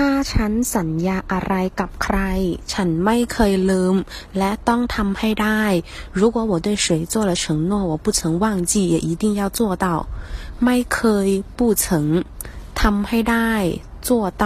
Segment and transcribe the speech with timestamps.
[0.00, 2.18] ถ้าฉันสัญญาอะไรกับใคร
[2.72, 3.94] ฉันไม่เคยลืม
[4.38, 5.62] และต้องทำให้ได้
[6.18, 9.86] 如果我对谁做了承诺我不曾忘记也一定要做到
[10.64, 11.28] ไม่เคย
[11.58, 11.84] 不曾
[12.80, 13.52] ทำให้ได้
[14.08, 14.08] 做
[14.42, 14.44] 到